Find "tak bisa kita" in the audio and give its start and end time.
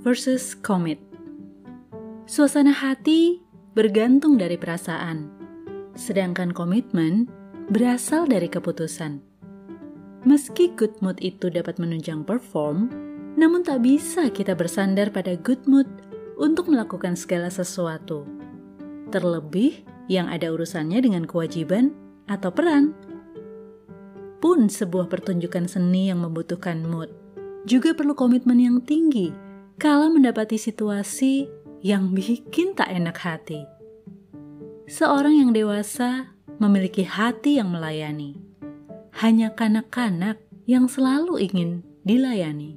13.64-14.52